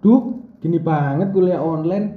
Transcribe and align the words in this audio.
Duh, 0.00 0.22
gini 0.58 0.80
banget 0.80 1.28
kuliah 1.30 1.60
online. 1.60 2.16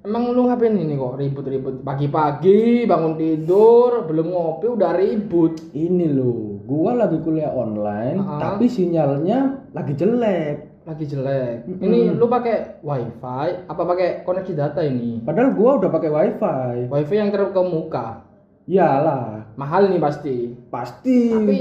Emang 0.00 0.30
lu 0.30 0.46
ngapain 0.46 0.70
ini 0.70 0.94
kok 0.94 1.18
ribut-ribut 1.18 1.82
pagi-pagi 1.82 2.86
bangun 2.86 3.18
tidur 3.18 4.06
belum 4.06 4.30
ngopi 4.30 4.66
udah 4.70 4.94
ribut. 4.94 5.74
Ini 5.74 6.14
loh, 6.14 6.62
gua 6.62 6.94
lagi 6.94 7.18
kuliah 7.20 7.50
online, 7.50 8.22
Ah. 8.22 8.38
tapi 8.38 8.70
sinyalnya 8.70 9.66
lagi 9.74 9.92
jelek. 9.92 10.56
Lagi 10.86 11.04
jelek. 11.04 11.66
Mm-mm. 11.66 11.82
Ini 11.82 11.98
lu 12.14 12.30
pakai 12.30 12.78
wifi 12.80 13.66
apa 13.66 13.82
pakai 13.82 14.22
koneksi 14.22 14.52
data 14.54 14.78
ini? 14.80 15.18
Padahal 15.20 15.50
gua 15.52 15.82
udah 15.82 15.90
pakai 15.90 16.08
wifi. 16.08 16.86
Wifi 16.86 17.14
yang 17.18 17.34
terkemuka. 17.34 18.22
Iyalah, 18.64 19.52
Mahal 19.58 19.90
nih 19.90 19.98
pasti. 19.98 20.54
pasti. 20.70 21.34
Tapi 21.34 21.58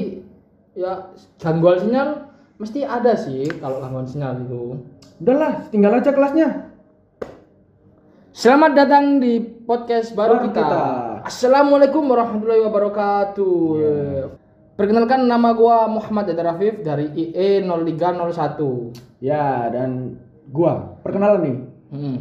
ya 0.78 1.10
gangguan 1.38 1.82
sinyal 1.82 2.25
mesti 2.56 2.88
ada 2.88 3.14
sih 3.20 3.48
kalau 3.60 3.84
gangguan 3.84 4.08
sinyal 4.08 4.40
itu. 4.44 4.64
Udahlah, 5.20 5.68
tinggal 5.72 5.96
aja 5.96 6.12
kelasnya. 6.12 6.72
Selamat 8.36 8.76
datang 8.76 9.24
di 9.24 9.40
podcast 9.40 10.12
baru 10.12 10.44
kita. 10.44 10.60
kita. 10.60 10.84
Assalamualaikum 11.24 12.04
warahmatullahi 12.04 12.64
wabarakatuh. 12.68 13.60
Ya. 13.80 13.96
Perkenalkan 14.76 15.24
nama 15.24 15.56
gua 15.56 15.88
Muhammad 15.88 16.36
Eda 16.36 16.52
Rafif 16.52 16.84
dari 16.84 17.08
E 17.16 17.32
IE 17.32 17.64
0301. 17.64 18.92
Ya, 19.24 19.72
dan 19.72 20.20
gua 20.52 21.00
perkenalan 21.00 21.42
nih. 21.48 21.58
Hmm. 21.96 22.18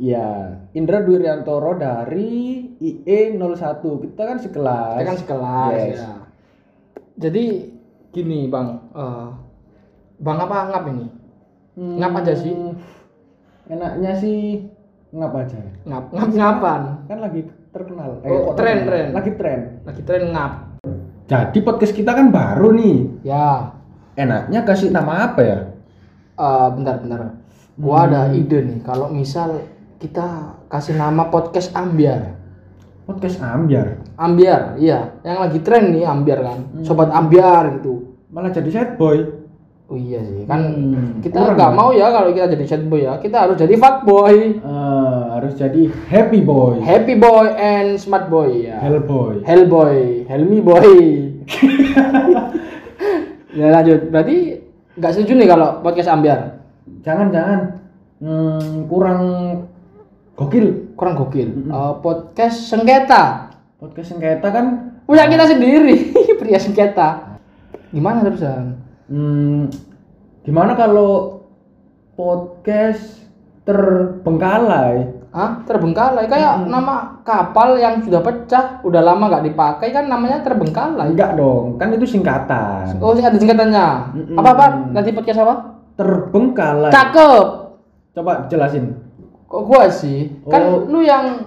Ya, 0.00 0.58
Indra 0.74 1.06
Dwi 1.06 1.22
Riantoro 1.22 1.78
dari 1.78 2.66
IE 2.82 3.38
01. 3.38 4.10
Kita 4.10 4.22
kan 4.26 4.38
sekelas. 4.42 4.98
Kita 4.98 5.06
kan 5.06 5.18
sekelas 5.22 5.70
Yes. 5.78 5.98
ya. 6.02 6.12
Jadi 7.20 7.44
gini 8.10 8.50
bang, 8.50 8.79
Eh, 8.90 9.28
bang 10.18 10.38
apa 10.38 10.56
ngap 10.68 10.84
ini? 10.90 11.06
Hmm, 11.78 11.96
Ngap 11.96 12.12
aja 12.20 12.34
sih. 12.34 12.54
Enaknya 13.66 14.12
sih 14.18 14.66
ngap 15.10 15.32
aja. 15.36 15.58
Ngap 15.86 16.04
ngap 16.10 16.30
ngapan? 16.30 16.80
Kan 17.06 17.18
lagi 17.22 17.40
terkenal. 17.70 18.18
Oh, 18.26 18.50
kok 18.50 18.58
tren, 18.58 18.82
terkenal? 18.82 18.86
tren. 18.86 19.06
Lagi 19.14 19.30
tren. 19.34 19.60
Lagi 19.86 20.02
tren 20.02 20.22
ngap. 20.34 20.52
Jadi 21.30 21.58
podcast 21.62 21.94
kita 21.94 22.10
kan 22.10 22.34
baru 22.34 22.74
nih. 22.74 22.98
Ya, 23.22 23.70
Enaknya 24.18 24.66
kasih 24.66 24.90
nama 24.90 25.30
apa 25.30 25.40
ya? 25.40 25.58
Eh, 26.34 26.68
bentar 26.74 26.98
bentar. 26.98 27.20
Gua 27.78 28.04
Hmm. 28.04 28.06
ada 28.10 28.20
ide 28.34 28.58
nih. 28.60 28.78
Kalau 28.82 29.06
misal 29.08 29.62
kita 29.96 30.58
kasih 30.66 30.98
nama 30.98 31.30
podcast 31.30 31.70
Ambiar. 31.72 32.34
Podcast 33.06 33.38
Ambiar. 33.40 34.02
Ambiar, 34.14 34.76
iya. 34.76 35.14
Yang 35.22 35.38
lagi 35.38 35.58
tren 35.62 35.84
nih 35.94 36.04
Ambiar 36.04 36.42
kan. 36.42 36.58
Hmm. 36.74 36.84
Sobat 36.84 37.08
Ambiar 37.10 37.78
gitu. 37.78 37.99
Malah 38.30 38.54
jadi 38.54 38.70
sad 38.70 38.90
boy. 38.94 39.26
Oh 39.90 39.98
iya 39.98 40.22
sih, 40.22 40.46
kan 40.46 40.70
Hmm, 40.70 41.18
kita 41.18 41.50
nggak 41.58 41.66
ya? 41.66 41.74
mau 41.74 41.90
ya 41.90 42.14
kalau 42.14 42.30
kita 42.30 42.46
jadi 42.54 42.62
sad 42.62 42.86
boy 42.86 43.02
ya. 43.02 43.18
Kita 43.18 43.42
harus 43.42 43.58
jadi 43.58 43.74
fuckboy. 43.74 44.62
Eh, 44.62 45.22
harus 45.34 45.58
jadi 45.58 45.90
happy 46.06 46.46
boy. 46.46 46.78
Happy 46.78 47.18
boy 47.18 47.50
and 47.58 47.98
smart 47.98 48.30
boy 48.30 48.70
ya. 48.70 48.78
Hell 48.78 49.02
boy. 49.02 49.42
Hellboy, 49.42 50.30
Helmi 50.30 50.62
boy. 50.62 50.86
ya 53.58 53.66
lanjut. 53.74 54.14
Berarti 54.14 54.62
nggak 54.94 55.10
setuju 55.10 55.32
nih 55.34 55.48
kalau 55.50 55.82
podcast 55.82 56.14
Ambiar. 56.14 56.62
Jangan 57.02 57.34
jangan. 57.34 57.60
Hmm, 58.22 58.86
kurang 58.86 59.22
gokil. 60.38 60.94
Kurang 60.94 61.18
gokil. 61.18 61.50
Mm-mm. 61.50 61.74
Eh, 61.74 61.94
podcast 61.98 62.70
sengketa. 62.70 63.50
Podcast 63.82 64.14
sengketa 64.14 64.54
kan 64.54 64.66
Punya 65.02 65.26
kita 65.26 65.42
sendiri, 65.42 66.14
pria 66.38 66.62
sengketa. 66.62 67.29
Gimana 67.90 68.22
terusan? 68.22 68.78
Hmm, 69.10 69.66
gimana 70.46 70.78
kalau 70.78 71.42
podcast 72.14 73.26
terbengkalai? 73.66 75.18
Hah? 75.30 75.62
Terbengkalai 75.62 76.26
kayak 76.26 76.66
Mm-mm. 76.66 76.70
nama 76.70 77.22
kapal 77.22 77.78
yang 77.78 78.02
sudah 78.02 78.18
pecah, 78.18 78.82
udah 78.82 79.02
lama 79.02 79.30
nggak 79.30 79.46
dipakai 79.46 79.90
kan 79.90 80.06
namanya 80.06 80.42
terbengkalai. 80.42 81.14
Enggak 81.14 81.34
dong, 81.34 81.78
kan 81.78 81.90
itu 81.90 82.06
singkatan. 82.06 82.98
Oh, 82.98 83.14
ada 83.14 83.38
singkatannya. 83.38 83.88
Mm-mm. 84.14 84.36
Apa 84.38 84.48
apa? 84.54 84.66
Nanti 84.90 85.10
podcast 85.10 85.42
apa? 85.42 85.54
Terbengkalai. 85.94 86.90
Cakep. 86.90 87.44
Coba 88.14 88.46
jelasin. 88.46 88.94
Kok 89.46 89.62
gua 89.66 89.90
sih? 89.90 90.30
Kan 90.46 90.62
Oh. 90.62 90.86
lu 90.86 91.02
yang 91.02 91.42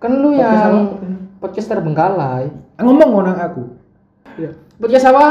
kan 0.00 0.16
lu 0.16 0.32
Podcast 0.32 0.54
yang 0.64 0.74
apa? 0.88 0.96
podcast 1.42 1.68
terbengkalai. 1.68 2.44
Ah, 2.78 2.82
Ngomong 2.82 3.10
orang 3.12 3.38
aku. 3.38 3.62
Podcast 4.78 5.06
apa? 5.10 5.26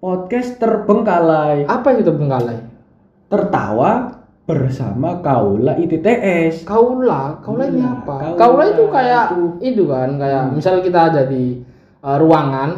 Podcast 0.00 0.50
terbengkalai. 0.56 1.68
Apa 1.68 1.88
itu 1.94 2.02
terbengkalai? 2.08 2.58
Tertawa 3.28 4.18
bersama 4.42 5.22
Kaula 5.22 5.78
ITTS. 5.78 6.66
Kaula, 6.66 7.38
kaula 7.38 7.70
ini 7.70 7.78
Iya, 7.78 8.02
apa? 8.02 8.14
kaula 8.18 8.34
Kaula 8.34 8.64
itu 8.66 8.84
kayak 8.90 9.26
itu. 9.30 9.44
itu 9.62 9.82
kan, 9.86 10.10
kayak 10.18 10.42
Hmm. 10.50 10.54
misal 10.58 10.74
kita 10.82 11.00
ada 11.12 11.22
di 11.28 11.62
uh, 12.02 12.16
ruangan 12.18 12.70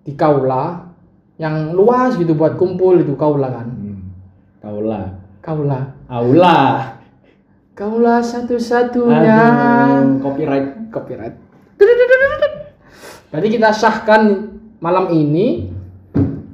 di 0.00 0.12
kaula 0.16 0.88
yang 1.36 1.76
luas 1.76 2.16
gitu 2.16 2.32
buat 2.32 2.56
kumpul 2.56 3.02
itu 3.02 3.12
kaula 3.12 3.52
kan. 3.52 3.68
Hmm, 3.68 4.00
Kaula. 4.62 5.00
Kaula. 5.42 5.80
Aula. 6.08 6.60
Kaula 7.74 8.22
satu-satunya. 8.22 9.40
Copyright. 10.22 10.88
Copyright. 10.88 11.34
Berarti 13.28 13.48
kita 13.48 13.68
sahkan 13.72 14.22
malam 14.82 15.14
ini 15.14 15.70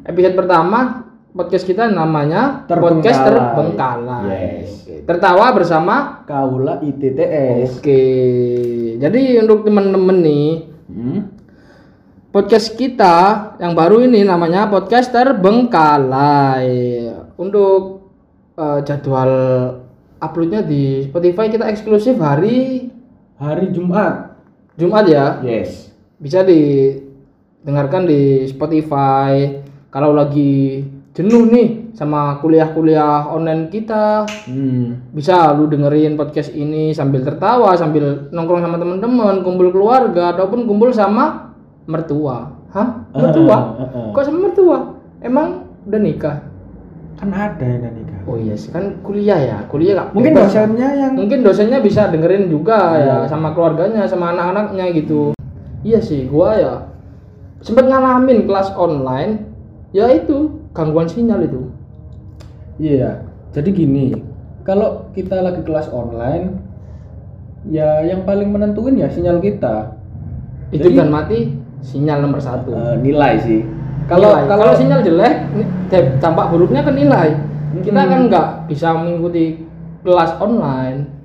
episode 0.05 0.37
pertama 0.37 1.09
podcast 1.33 1.65
kita 1.65 1.89
namanya 1.89 2.69
Terbengkalai. 2.69 2.93
podcast 3.01 3.19
terbengkalai. 3.25 4.29
Yes. 4.29 4.71
Tertawa 5.09 5.47
bersama 5.51 5.95
Kaula 6.29 6.85
ITTS. 6.85 7.81
Oke, 7.81 8.05
jadi 9.01 9.41
untuk 9.41 9.65
temen-temen 9.65 10.19
nih, 10.21 10.49
Hmm. 10.89 11.21
podcast 12.29 12.73
kita 12.75 13.17
yang 13.57 13.73
baru 13.73 14.05
ini 14.05 14.25
namanya 14.25 14.69
podcast 14.69 15.09
terbengkalai. 15.09 16.69
Untuk 17.37 18.05
eh, 18.59 18.81
jadwal 18.83 19.33
uploadnya 20.19 20.61
di 20.61 21.07
Spotify 21.07 21.47
kita 21.47 21.71
eksklusif 21.71 22.19
hari 22.19 22.91
Hari 23.39 23.71
Jumat. 23.71 24.35
Jumat 24.75 25.07
ya. 25.07 25.39
Yes. 25.41 25.95
Bisa 26.19 26.43
didengarkan 27.69 28.09
di 28.09 28.49
Spotify. 28.49 29.61
Kalau 29.93 30.17
lagi 30.17 30.81
jenuh 31.13 31.45
nih 31.45 31.93
sama 31.93 32.41
kuliah-kuliah 32.41 33.29
online 33.29 33.69
kita, 33.69 34.25
Hmm. 34.49 35.05
bisa 35.13 35.53
lu 35.53 35.69
dengerin 35.69 36.17
podcast 36.17 36.49
ini 36.51 36.97
sambil 36.97 37.21
tertawa 37.21 37.77
sambil 37.77 38.33
nongkrong 38.33 38.65
sama 38.65 38.81
teman-teman 38.81 39.45
kumpul 39.45 39.69
keluarga 39.69 40.33
ataupun 40.33 40.65
kumpul 40.65 40.89
sama 40.89 41.53
mertua 41.85 42.57
hah 42.71 43.05
mertua 43.11 43.57
Eh, 43.75 43.83
eh, 43.83 43.89
eh. 43.91 44.09
kok 44.13 44.23
sama 44.23 44.39
mertua 44.43 44.79
emang 45.21 45.49
udah 45.85 46.01
nikah 46.01 46.37
Kan 47.17 47.33
ada 47.33 47.59
yang 47.59 47.81
udah 47.83 47.93
nikah. 47.93 48.21
oh 48.25 48.37
iya 48.39 48.55
sih 48.55 48.71
kan 48.71 49.01
kuliah 49.03 49.37
ya 49.37 49.59
kuliah 49.67 49.97
gak 49.99 50.09
Mungkin 50.15 50.33
bebas. 50.33 50.53
dosennya 50.53 50.89
yang 50.95 51.13
mungkin 51.17 51.39
dosennya 51.43 51.79
bisa 51.81 52.07
dengerin 52.07 52.47
juga 52.47 52.79
ya 52.95 53.17
Iya. 53.19 53.27
sama 53.27 53.51
keluarganya 53.51 54.05
sama 54.05 54.31
anak-anaknya 54.31 54.85
gitu 54.95 55.33
iya 55.83 55.99
sih 55.99 56.29
gua 56.29 56.55
ya 56.55 56.75
sempet 57.61 57.85
ngalamin 57.85 58.45
kelas 58.45 58.71
online 58.73 59.45
ya 59.91 60.07
itu 60.09 60.63
gangguan 60.71 61.07
sinyal 61.07 61.43
itu 61.43 61.63
Iya. 62.79 63.27
Jadi 63.51 63.75
gini, 63.75 64.15
kalau 64.63 65.11
kita 65.11 65.43
lagi 65.43 65.67
kelas 65.67 65.91
online 65.91 66.63
ya 67.67 68.07
yang 68.07 68.23
paling 68.23 68.49
menentuin 68.49 68.95
ya 68.95 69.11
sinyal 69.11 69.43
kita. 69.43 69.99
itu 70.71 70.85
Jadi- 70.85 70.95
kan 70.95 71.09
mati 71.09 71.39
sinyal 71.81 72.23
nomor 72.23 72.39
satu 72.39 72.71
Eh, 72.71 72.97
nilai 73.01 73.35
sih. 73.41 73.67
Kalau 74.07 74.31
Kalau 74.37 74.63
kalau 74.63 74.75
sinyal 74.77 75.03
jelek, 75.03 75.49
dampak 76.21 76.53
buruknya 76.53 76.85
ke 76.85 76.93
nilai. 76.93 77.35
Kita 77.83 77.99
Mm-mm. 77.99 78.13
kan 78.13 78.21
nggak 78.29 78.47
bisa 78.69 78.89
mengikuti 78.95 79.65
kelas 80.01 80.39
online. 80.39 81.19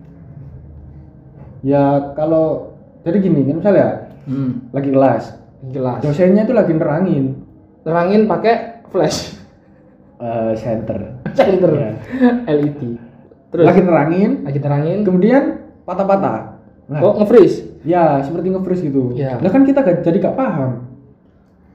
ya 1.61 2.11
kalau 2.11 2.75
jadi 3.03 3.17
gini 3.19 3.45
kan 3.45 3.55
misalnya 3.61 3.87
Hmm, 4.23 4.67
lagi 4.71 4.89
kelas, 4.89 5.35
jelas. 5.69 5.99
dosennya 6.01 6.43
tuh 6.43 6.53
lagi 6.53 6.73
nerangin 6.73 7.25
Terangin 7.79 8.25
pakai 8.25 8.79
flash 8.87 9.35
eh, 10.17 10.55
center. 10.55 11.19
center 11.33 11.69
Iya. 11.69 11.91
LED. 12.47 12.79
Terus 13.51 13.65
Lagi 13.67 13.81
nerangin, 13.83 14.31
lagi 14.41 14.57
terangin. 14.57 15.03
kemudian 15.03 15.43
patah-patah. 15.83 16.63
Nah, 16.87 16.99
Oh 16.99 17.19
nge-freeze. 17.19 17.83
ya 17.83 18.23
seperti 18.23 18.49
nge-freeze 18.49 18.87
gitu. 18.87 19.11
Iya. 19.13 19.35
Lah 19.37 19.51
kan 19.51 19.61
kita 19.61 19.83
gak, 19.83 19.99
jadi 20.01 20.17
gak 20.17 20.33
paham. 20.33 20.71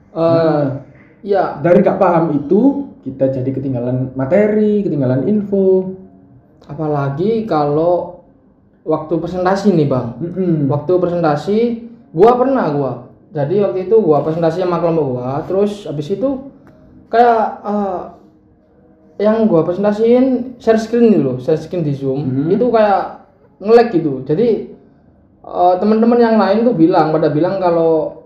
Eh, 0.09 0.63
ya 1.23 1.61
Dari 1.61 1.79
gak 1.79 1.97
paham 1.97 2.33
itu 2.35 2.61
kita 2.99 3.29
jadi 3.31 3.49
ketinggalan 3.49 4.11
materi, 4.13 4.81
ketinggalan 4.81 5.25
info. 5.25 5.93
apalagi 6.65 7.45
kalau 7.45 8.21
waktu 8.81 9.13
presentasi 9.17 9.73
nih 9.73 9.85
bang. 9.85 10.07
Mm-mm. 10.21 10.53
Waktu 10.67 10.93
presentasi, 10.97 11.59
gua 12.11 12.33
pernah 12.35 12.65
gua. 12.69 12.93
Jadi 13.29 13.61
waktu 13.61 13.79
itu 13.85 13.95
gua 14.01 14.25
presentasi 14.25 14.57
sama 14.59 14.81
kelompok 14.81 15.05
gua, 15.17 15.45
terus 15.45 15.85
habis 15.85 16.09
itu 16.09 16.49
kayak 17.07 17.61
eh, 17.61 18.01
yang 19.21 19.45
gua 19.45 19.61
presentasiin 19.61 20.57
share 20.57 20.81
screen 20.81 21.13
loh, 21.21 21.37
share 21.37 21.59
screen 21.59 21.85
di 21.85 21.93
Zoom 21.93 22.25
Mhm. 22.25 22.57
itu 22.57 22.65
kayak 22.73 23.29
nge-lag 23.61 23.87
gitu. 23.93 24.25
Jadi 24.25 24.47
eh, 25.39 25.73
teman-teman 25.77 26.19
yang 26.19 26.35
lain 26.41 26.65
tuh 26.65 26.73
bilang 26.73 27.13
pada 27.13 27.29
bilang 27.29 27.61
kalau 27.61 28.23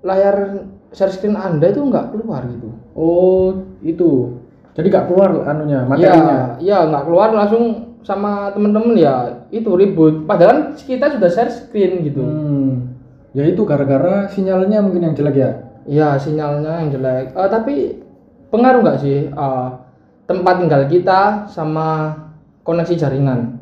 layar 0.00 0.64
share 0.92 1.12
screen 1.12 1.36
Anda 1.36 1.68
itu 1.68 1.84
nggak 1.84 2.16
keluar 2.16 2.48
gitu. 2.48 2.72
Oh, 2.96 3.52
itu. 3.84 4.40
Jadi 4.78 4.94
gak 4.94 5.10
keluar 5.10 5.42
anunya, 5.42 5.82
materinya. 5.82 6.54
Iya, 6.62 6.62
iya 6.62 6.78
nggak 6.86 7.04
keluar 7.10 7.34
langsung 7.34 7.94
sama 8.06 8.54
temen-temen 8.54 8.94
ya 8.94 9.42
itu 9.50 9.66
ribut. 9.74 10.22
Padahal 10.22 10.70
kita 10.78 11.18
sudah 11.18 11.26
share 11.26 11.50
screen 11.50 12.06
gitu. 12.06 12.22
Hmm. 12.22 12.94
Ya 13.38 13.46
itu 13.46 13.62
gara-gara 13.62 14.26
sinyalnya 14.26 14.82
mungkin 14.82 15.06
yang 15.06 15.14
jelek 15.14 15.36
ya. 15.38 15.50
Iya 15.86 16.08
sinyalnya 16.18 16.82
yang 16.82 16.90
jelek. 16.90 17.38
Eh, 17.38 17.48
tapi 17.48 17.74
pengaruh 18.50 18.82
nggak 18.82 18.98
sih 18.98 19.30
eh, 19.30 19.68
tempat 20.26 20.54
tinggal 20.58 20.82
kita 20.90 21.46
sama 21.46 22.18
koneksi 22.66 22.98
jaringan? 22.98 23.54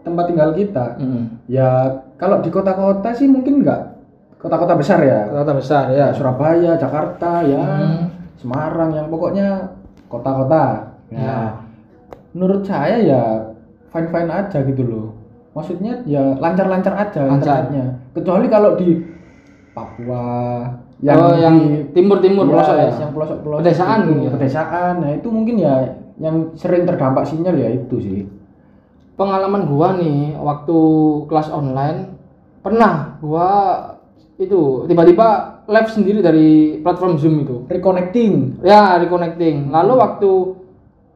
Tempat 0.00 0.24
tinggal 0.32 0.56
kita. 0.56 0.96
Mm. 0.96 1.44
Ya 1.44 2.00
kalau 2.16 2.40
di 2.40 2.48
kota-kota 2.48 3.12
sih 3.12 3.28
mungkin 3.28 3.60
nggak. 3.60 4.00
Kota-kota 4.40 4.80
besar 4.80 5.04
ya. 5.04 5.28
Kota 5.28 5.52
besar 5.52 5.84
ya. 5.92 6.12
Surabaya, 6.16 6.80
Jakarta, 6.80 7.44
ya 7.44 7.60
Hmm. 7.60 8.12
Semarang 8.40 8.92
yang 8.96 9.08
pokoknya 9.12 9.76
kota-kota. 10.08 10.88
Ya. 11.12 11.20
Ya. 11.20 11.38
Menurut 12.32 12.64
saya 12.64 12.96
ya 13.00 13.22
fine-fine 13.92 14.28
aja 14.32 14.58
gitu 14.64 14.82
loh. 14.84 15.06
Maksudnya 15.52 16.00
ya 16.08 16.32
lancar-lancar 16.40 16.92
aja 16.96 17.28
Lancar. 17.28 17.68
internetnya. 17.68 18.03
Kecuali 18.14 18.46
kalau 18.46 18.78
di 18.78 18.94
Papua 19.74 20.62
yang 21.02 21.18
oh, 21.18 21.34
yang 21.34 21.54
di 21.58 21.90
timur-timur 21.90 22.46
Ya, 22.46 22.50
pelosok 22.54 22.76
ya. 22.78 22.88
yang 23.02 23.12
pelosok-pelosok 23.12 23.60
Pedesaan 23.60 23.98
itu, 24.06 24.12
ya. 24.14 24.30
pedesaan. 24.30 24.92
Nah, 25.02 25.10
itu 25.12 25.28
mungkin 25.28 25.54
ya 25.58 25.74
yang 26.16 26.54
sering 26.54 26.86
terdampak 26.86 27.26
sinyal 27.26 27.58
ya 27.58 27.68
itu 27.74 27.96
sih. 27.98 28.18
Pengalaman 29.18 29.66
gua 29.66 29.98
nih 29.98 30.38
waktu 30.38 30.78
kelas 31.26 31.50
online 31.50 32.14
pernah 32.62 33.18
gua 33.18 33.48
itu 34.38 34.86
tiba-tiba 34.86 35.26
live 35.66 35.90
sendiri 35.90 36.18
dari 36.22 36.78
platform 36.80 37.18
Zoom 37.18 37.42
itu. 37.42 37.56
Reconnecting. 37.66 38.62
Ya, 38.62 38.94
reconnecting. 38.96 39.74
Lalu 39.74 39.92
waktu 39.98 40.30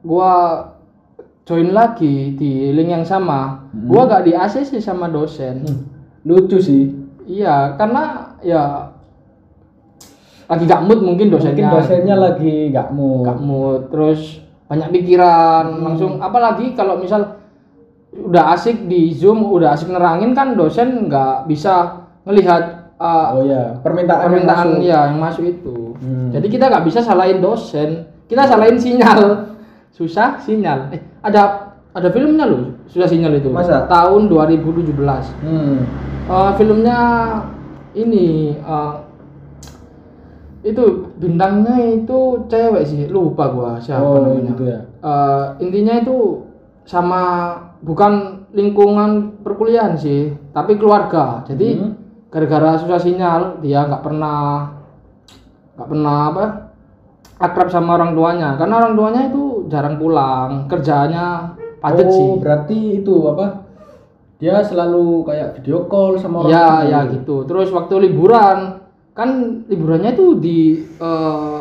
gua 0.03 0.35
join 1.47 1.71
lagi 1.71 2.35
di 2.35 2.75
link 2.75 2.91
yang 2.91 3.07
sama, 3.07 3.71
Hmm. 3.71 3.87
gua 3.87 4.03
gak 4.05 4.27
di 4.27 4.33
ACC 4.35 4.83
sama 4.83 5.07
dosen. 5.09 5.63
Lucu 6.25 6.59
sih. 6.59 6.91
Iya, 7.29 7.77
karena 7.77 8.35
ya 8.41 8.89
lagi 10.49 10.65
gak 10.65 10.83
mood 10.83 11.01
mungkin 11.05 11.29
dosennya. 11.29 11.69
Mungkin 11.69 11.77
dosennya 11.77 12.17
lagi 12.17 12.55
nggak 12.73 12.89
mau. 12.91 13.21
gak 13.21 13.39
mood, 13.39 13.81
terus 13.93 14.21
banyak 14.65 14.89
pikiran, 14.93 15.65
Hmm. 15.77 15.85
langsung 15.85 16.13
apalagi 16.19 16.73
kalau 16.73 16.97
misal 16.97 17.37
udah 18.09 18.57
asik 18.57 18.89
di 18.89 19.13
Zoom, 19.13 19.45
udah 19.45 19.77
asik 19.77 19.93
nerangin 19.93 20.33
kan 20.33 20.57
dosen 20.57 21.09
nggak 21.09 21.45
bisa 21.45 22.05
ngelihat 22.25 22.97
uh, 22.97 23.37
Oh 23.37 23.45
ya, 23.45 23.77
permintaan, 23.85 24.19
yang 24.19 24.25
permintaan 24.25 24.69
masuk. 24.73 24.89
ya 24.89 24.99
yang 25.13 25.21
masuk 25.21 25.45
itu. 25.45 25.77
Hmm. 26.01 26.29
Jadi 26.33 26.47
kita 26.49 26.65
nggak 26.73 26.85
bisa 26.89 27.01
salahin 27.05 27.39
dosen, 27.39 28.09
kita 28.25 28.49
salahin 28.49 28.81
sinyal. 28.81 29.53
Susah 29.93 30.41
sinyal. 30.41 30.97
Eh, 30.97 31.01
ada 31.21 31.68
ada 31.99 32.09
filmnya 32.09 32.47
loh, 32.47 32.63
susah 32.87 33.05
sinyal 33.05 33.35
itu. 33.37 33.51
Masa? 33.51 33.85
Tahun 33.85 34.31
2017. 34.31 35.35
Hmm. 35.43 35.83
Eh, 36.29 36.51
filmnya 36.55 36.99
ini 37.93 38.55
eh, 38.55 38.95
itu 40.63 40.85
bintangnya 41.17 41.77
itu 41.97 42.19
cewek 42.47 42.83
sih, 42.85 43.03
lupa 43.09 43.49
gua 43.49 43.79
siapa 43.79 44.03
Oh, 44.05 44.23
namanya. 44.23 44.53
gitu 44.53 44.63
ya. 44.67 44.81
Eh, 45.01 45.45
intinya 45.63 45.95
itu 45.99 46.17
sama 46.83 47.23
bukan 47.81 48.43
lingkungan 48.51 49.39
perkuliahan 49.41 49.95
sih, 49.95 50.35
tapi 50.51 50.75
keluarga. 50.77 51.43
Jadi 51.47 51.69
Hmm. 51.79 51.93
gara-gara 52.29 52.77
susah 52.77 53.01
sinyal 53.01 53.63
dia 53.63 53.89
nggak 53.89 54.05
pernah 54.05 54.69
nggak 55.79 55.89
pernah 55.89 56.19
apa 56.29 56.45
akrab 57.39 57.71
sama 57.71 57.97
orang 57.97 58.13
tuanya 58.13 58.59
karena 58.59 58.75
orang 58.83 58.93
tuanya 58.93 59.23
itu 59.31 59.43
jarang 59.71 59.97
pulang 59.97 60.67
kerjaannya 60.67 61.27
padat 61.79 62.07
oh, 62.09 62.15
sih 62.15 62.29
berarti 62.43 62.79
itu 63.03 63.15
apa? 63.31 63.67
Dia 64.39 64.63
selalu 64.63 65.27
kayak 65.27 65.59
video 65.59 65.91
call 65.91 66.15
sama 66.15 66.47
orang 66.47 66.55
ya 66.55 66.67
tua. 66.67 66.87
ya 66.87 67.01
gitu 67.11 67.37
terus 67.43 67.69
waktu 67.75 67.95
liburan 68.07 68.79
kan 69.19 69.67
liburannya 69.67 70.15
itu 70.15 70.39
di 70.39 70.59
eh, 70.79 71.61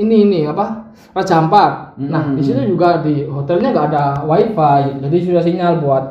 ini 0.00 0.16
ini 0.28 0.40
apa 0.48 0.92
Raja 1.12 1.44
Ampat 1.44 2.00
nah 2.00 2.24
Mm-mm. 2.28 2.40
di 2.40 2.42
situ 2.44 2.60
juga 2.64 3.04
di 3.04 3.24
hotelnya 3.28 3.72
nggak 3.72 3.88
ada 3.92 4.04
wifi 4.24 5.00
jadi 5.00 5.16
susah 5.20 5.44
sinyal 5.44 5.80
buat 5.84 6.04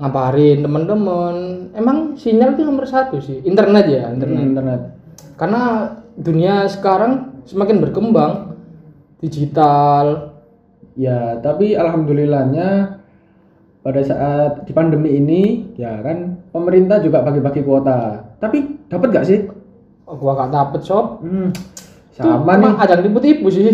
ngabarin 0.00 0.64
temen-temen 0.64 1.34
emang 1.76 2.16
sinyal 2.16 2.56
itu 2.56 2.64
nomor 2.64 2.88
satu 2.88 3.20
sih 3.20 3.40
internet 3.44 3.84
ya 3.88 4.02
internet 4.12 4.16
internet. 4.16 4.48
internet. 4.48 4.80
karena 5.36 5.62
dunia 6.16 6.54
sekarang 6.68 7.44
semakin 7.44 7.84
berkembang 7.84 8.32
digital 9.20 10.33
Ya, 10.94 11.36
tapi 11.38 11.74
alhamdulillahnya 11.74 13.00
pada 13.80 14.00
saat 14.00 14.62
di 14.62 14.72
pandemi 14.72 15.10
ini 15.12 15.42
ya 15.74 15.98
kan 16.00 16.40
pemerintah 16.48 16.98
juga 16.98 17.20
bagi-bagi 17.20 17.60
kuota. 17.60 18.22
Tapi 18.38 18.86
dapat 18.86 19.08
gak 19.10 19.26
sih? 19.26 19.40
oh, 20.04 20.14
gua 20.14 20.36
gak 20.36 20.52
dapet 20.52 20.80
sob 20.80 21.20
Hmm, 21.20 21.48
sama 22.12 22.54
emang 22.54 22.76
nih. 22.76 22.84
ada 22.84 23.00
tipu-tipu 23.00 23.48
sih 23.48 23.72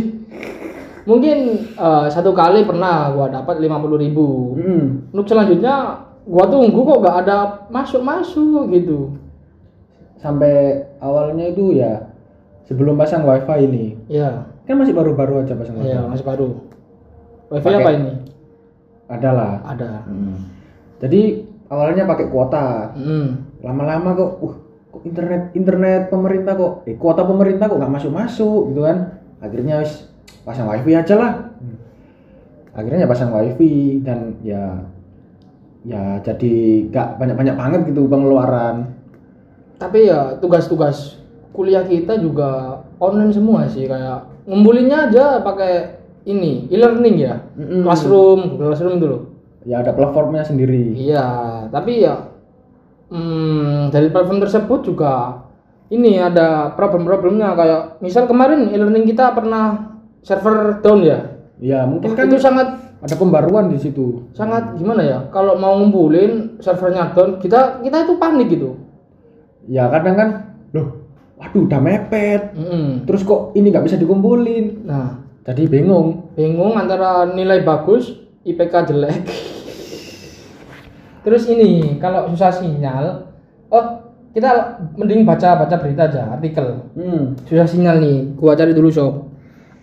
mungkin 1.02 1.38
eh, 1.66 2.06
satu 2.06 2.30
kali 2.30 2.62
pernah 2.62 3.10
gua 3.10 3.26
dapat 3.26 3.58
50.000 3.58 3.66
ribu 3.98 4.54
Hmm, 4.54 5.10
untuk 5.10 5.26
selanjutnya 5.26 5.74
gua 6.22 6.46
tunggu 6.46 6.80
kok 6.80 7.02
gak 7.02 7.16
ada 7.20 7.36
masuk-masuk 7.66 8.70
gitu 8.70 9.10
sampai 10.16 10.78
awalnya 10.98 11.50
itu 11.50 11.74
ya 11.74 12.14
sebelum 12.62 12.94
pasang 12.94 13.24
wifi 13.24 13.58
ini 13.60 13.84
ya 14.06 14.46
kan 14.62 14.78
masih 14.78 14.94
baru-baru 14.94 15.42
aja 15.42 15.58
pasang 15.58 15.80
wifi. 15.80 15.90
ya 15.90 16.06
masih 16.06 16.22
baru 16.22 16.48
wifi 17.50 17.66
Pakai- 17.66 17.82
apa 17.82 17.90
ini 17.92 18.12
Adalah. 19.10 19.58
ada 19.66 20.06
Hmm. 20.06 20.38
Jadi 21.02 21.42
awalnya 21.66 22.06
pakai 22.06 22.30
kuota, 22.30 22.92
hmm. 22.94 23.58
lama-lama 23.64 24.14
kok, 24.14 24.30
uh, 24.38 24.54
kok 24.92 25.02
internet 25.02 25.50
internet 25.56 26.12
pemerintah 26.12 26.54
kok, 26.54 26.86
eh 26.86 26.94
kuota 26.94 27.26
pemerintah 27.26 27.66
kok 27.66 27.80
nggak 27.80 27.90
masuk-masuk 27.90 28.70
gitu 28.70 28.86
kan? 28.86 29.18
Akhirnya 29.40 29.80
wis 29.82 30.06
pasang 30.44 30.68
wifi 30.68 30.94
aja 30.94 31.14
lah. 31.18 31.32
Akhirnya 32.70 33.02
ya 33.02 33.08
pasang 33.10 33.34
wifi 33.34 33.98
dan 34.04 34.38
ya 34.46 34.78
ya 35.82 36.20
jadi 36.20 36.86
nggak 36.92 37.08
banyak-banyak 37.18 37.56
banget 37.56 37.80
gitu 37.90 38.06
pengeluaran. 38.06 38.94
tapi 39.80 40.12
ya 40.12 40.36
tugas-tugas 40.36 41.16
kuliah 41.56 41.80
kita 41.80 42.20
juga 42.20 42.84
online 43.00 43.32
semua 43.32 43.64
sih 43.64 43.88
kayak 43.88 44.28
ngumpulinnya 44.44 45.08
aja 45.08 45.40
pakai 45.40 45.99
ini 46.24 46.68
e-learning 46.68 47.16
ya 47.16 47.34
Mm-mm. 47.54 47.82
classroom 47.82 48.54
Google 48.54 48.72
classroom 48.72 48.96
loh 49.00 49.22
Ya 49.60 49.84
ada 49.84 49.92
platformnya 49.92 50.40
sendiri. 50.40 50.96
iya 50.96 51.26
tapi 51.68 52.00
ya 52.00 52.32
hmm, 53.08 53.92
dari 53.92 54.08
platform 54.08 54.40
tersebut 54.40 54.80
juga 54.84 55.44
ini 55.90 56.16
ada 56.16 56.72
problem-problemnya 56.72 57.52
kayak 57.52 57.82
misal 58.00 58.24
kemarin 58.24 58.70
e-learning 58.70 59.04
kita 59.04 59.30
pernah 59.30 59.96
server 60.20 60.80
down 60.80 61.00
ya 61.02 61.18
Ya 61.60 61.84
mungkin 61.84 62.16
kan 62.16 62.24
itu 62.24 62.40
sangat 62.40 62.72
ada 63.00 63.16
pembaruan 63.16 63.68
di 63.68 63.76
situ. 63.76 64.24
sangat 64.32 64.76
gimana 64.76 65.04
ya 65.04 65.18
kalau 65.28 65.56
mau 65.56 65.76
ngumpulin 65.76 66.56
servernya 66.56 67.12
down 67.12 67.36
kita 67.36 67.80
kita 67.80 68.08
itu 68.08 68.16
panik 68.16 68.48
gitu 68.48 68.80
Ya 69.68 69.86
kadang 69.86 70.16
kan, 70.16 70.28
loh, 70.72 71.04
waduh 71.36 71.68
udah 71.68 71.78
mepet. 71.78 72.56
Mm-mm. 72.56 73.04
Terus 73.04 73.22
kok 73.22 73.52
ini 73.52 73.68
nggak 73.68 73.84
bisa 73.86 74.00
dikumpulin? 74.00 74.88
nah 74.88 75.20
Jadi 75.40 75.64
bingung. 75.66 76.36
bingung 76.36 76.76
antara 76.76 77.24
nilai 77.32 77.64
bagus 77.64 78.12
IPK 78.44 78.92
jelek. 78.92 79.24
Terus 81.24 81.48
ini 81.48 81.96
kalau 82.00 82.28
susah 82.32 82.52
sinyal 82.52 83.28
oh 83.72 83.84
kita 84.32 84.80
mending 84.96 85.24
baca 85.24 85.56
baca 85.56 85.76
berita 85.80 86.08
aja 86.08 86.32
artikel. 86.32 86.92
Hmm. 86.96 87.36
susah 87.44 87.66
sinyal 87.68 88.00
nih 88.00 88.16
gua 88.36 88.56
cari 88.56 88.72
dulu 88.76 88.88
sob. 88.92 89.32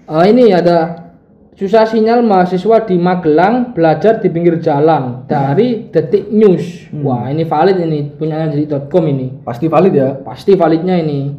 Ah, 0.08 0.24
ini 0.30 0.54
ada 0.54 1.10
susah 1.58 1.84
sinyal 1.90 2.22
mahasiswa 2.24 2.86
di 2.88 2.96
Magelang 2.96 3.74
belajar 3.74 4.22
di 4.22 4.30
pinggir 4.30 4.62
jalan 4.62 5.26
dari 5.26 5.90
Detik 5.90 6.30
News. 6.30 6.94
Wah 7.02 7.30
ini 7.34 7.46
valid 7.46 7.78
ini 7.82 8.14
punyanya 8.14 8.54
detik.com 8.54 9.04
ini. 9.10 9.42
Pasti 9.42 9.66
valid 9.66 9.94
ya. 9.94 10.10
pasti 10.22 10.54
validnya 10.54 11.02
ini. 11.02 11.34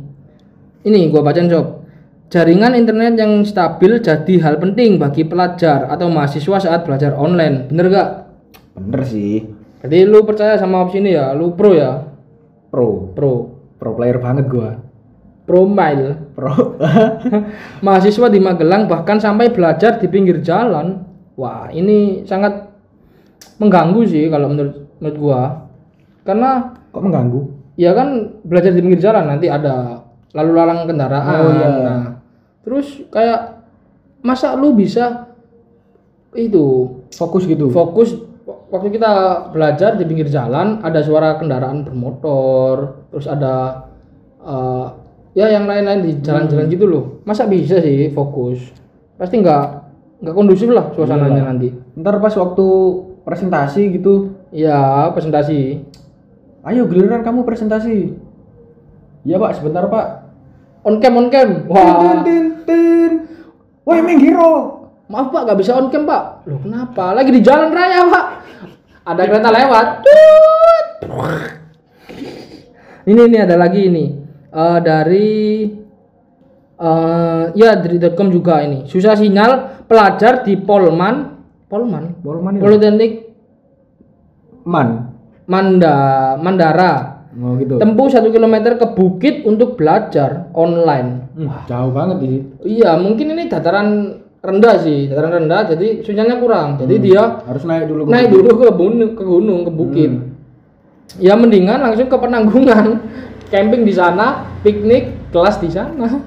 Ini 0.86 1.10
gua 1.10 1.22
bacain 1.22 1.50
sob 1.50 1.77
jaringan 2.28 2.76
internet 2.76 3.16
yang 3.16 3.40
stabil 3.42 3.98
jadi 3.98 4.34
hal 4.38 4.60
penting 4.60 4.96
bagi 4.96 5.24
pelajar 5.24 5.88
atau 5.88 6.08
mahasiswa 6.08 6.60
saat 6.60 6.84
belajar 6.84 7.16
online 7.16 7.66
bener 7.66 7.88
gak? 7.88 8.08
Bener 8.76 9.02
sih. 9.02 9.48
jadi 9.80 10.04
lu 10.04 10.22
percaya 10.22 10.54
sama 10.54 10.82
opsi 10.82 10.98
ini 10.98 11.14
ya 11.14 11.32
lu 11.32 11.52
pro 11.52 11.72
ya 11.72 12.04
Pro. 12.68 13.10
pro 13.16 13.32
Pro 13.78 13.94
player 13.94 14.18
banget 14.18 14.44
gua. 14.46 14.76
promile 15.42 16.18
Pro. 16.36 16.76
mahasiswa 17.86 18.28
di 18.28 18.36
Magelang 18.38 18.84
bahkan 18.84 19.16
sampai 19.16 19.48
belajar 19.48 19.96
di 19.96 20.06
pinggir 20.06 20.44
jalan 20.44 21.00
wah 21.34 21.70
ini 21.70 22.22
sangat 22.22 22.68
mengganggu 23.56 24.04
sih 24.04 24.28
kalau 24.28 24.52
menurut 24.52 24.76
menurut 25.00 25.16
gua 25.16 25.40
karena 26.22 26.76
Kok 26.92 27.00
mengganggu? 27.00 27.40
ya 27.74 27.94
kan 27.94 28.08
belajar 28.44 28.74
di 28.74 28.82
pinggir 28.82 29.00
jalan 29.00 29.24
nanti 29.24 29.46
ada 29.48 30.02
lalu 30.34 30.50
lalang 30.52 30.84
kendaraan 30.84 31.38
Oh, 31.38 31.50
iya. 31.50 31.68
nah, 31.80 32.04
terus 32.62 33.02
kayak 33.08 33.62
masa 34.20 34.54
lu 34.58 34.74
bisa 34.74 35.30
itu 36.34 36.98
Fokus 37.14 37.48
gitu. 37.48 37.72
fokus 37.72 38.14
waktu 38.68 38.92
kita 38.92 39.10
belajar 39.50 39.96
di 39.96 40.04
pinggir 40.04 40.28
jalan 40.28 40.82
ada 40.84 41.00
suara 41.00 41.40
kendaraan 41.40 41.88
bermotor 41.88 43.08
terus 43.08 43.24
ada 43.24 43.86
eh, 44.44 44.86
ya 45.32 45.48
yang 45.48 45.64
lain-lain 45.64 46.04
di 46.04 46.12
jalan-jalan 46.20 46.68
gitu 46.68 46.84
loh 46.84 47.04
masa 47.24 47.48
bisa 47.48 47.80
sih 47.80 48.12
fokus 48.12 48.60
pasti 49.16 49.40
nggak 49.40 49.64
nggak 50.20 50.34
kondusif 50.34 50.68
lah 50.68 50.90
suasananya 50.92 51.42
Iya. 51.42 51.48
nanti 51.48 51.68
Ntar 51.98 52.22
pas 52.22 52.30
waktu 52.38 52.66
presentasi 53.26 53.82
gitu, 53.98 54.30
ya 54.54 55.10
presentasi 55.10 55.82
ayo 56.62 56.86
giliran 56.86 57.20
kamu 57.20 57.42
presentasi. 57.42 58.14
Iya 59.26 59.36
pak, 59.36 59.58
sebentar 59.58 59.84
pak. 59.90 60.27
On 60.84 60.94
cam 61.02 61.14
on 61.18 61.26
cam. 61.32 61.66
Wah. 61.66 62.22
Tin, 62.22 62.62
tin. 62.66 63.12
Woi 63.86 63.98
Menggiro. 64.04 64.76
maaf 65.08 65.32
pak 65.32 65.48
nggak 65.48 65.58
bisa 65.58 65.72
on 65.74 65.88
cam 65.88 66.04
pak. 66.04 66.44
Loh 66.44 66.60
kenapa? 66.60 67.16
Lagi 67.16 67.30
di 67.32 67.40
jalan 67.40 67.72
raya 67.72 68.04
pak. 68.06 68.26
Ada 69.08 69.22
kereta 69.24 69.48
lewat. 69.48 69.86
Tut. 70.04 70.86
ini 73.08 73.20
ini 73.24 73.36
ada 73.40 73.56
lagi 73.56 73.88
ini. 73.88 74.04
Eh, 74.52 74.78
dari 74.84 75.28
eh 76.76 77.44
ya 77.56 77.70
dari 77.80 77.96
.com 78.12 78.28
juga 78.28 78.60
ini. 78.60 78.84
Susah 78.84 79.16
sinyal 79.16 79.84
pelajar 79.88 80.44
di 80.44 80.60
Polman. 80.60 81.40
Polman? 81.68 82.20
Bolman 82.20 82.60
itu. 82.60 82.62
Politeknik 82.64 83.12
Man. 84.68 84.88
Manda 85.48 86.36
Mandara 86.36 87.17
Oh 87.38 87.54
gitu. 87.54 87.78
tempuh 87.78 88.06
satu 88.06 88.28
kilometer 88.28 88.74
ke 88.74 88.86
bukit 88.90 89.42
untuk 89.42 89.74
belajar 89.74 90.50
online 90.52 91.30
Hmm, 91.32 91.54
jauh 91.64 91.90
banget 91.90 92.16
sih. 92.20 92.40
iya 92.68 92.94
mungkin 92.94 93.30
ini 93.30 93.46
dataran 93.46 93.88
rendah 94.38 94.74
sih 94.78 95.06
dataran 95.06 95.38
rendah 95.38 95.66
jadi 95.68 96.02
sinyalnya 96.02 96.36
kurang 96.36 96.68
jadi 96.76 96.94
dia 96.98 97.22
Harus 97.40 97.62
naik 97.62 97.86
dulu. 97.86 98.02
ke 98.02 98.10
naik 98.10 98.26
bukit. 98.26 98.34
dulu 98.34 98.50
ke 98.52 98.68
gunung 98.72 99.10
ke 99.12 99.22
gunung 99.24 99.60
ke 99.62 99.70
bukit 99.70 100.10
Hmm. 100.10 100.26
ya 101.16 101.32
mendingan 101.32 101.78
langsung 101.78 102.04
ke 102.04 102.16
penanggungan 102.16 102.86
camping 103.52 103.82
di 103.82 103.92
sana 103.92 104.26
piknik 104.60 105.30
kelas 105.30 105.56
di 105.56 105.70
sana 105.70 106.20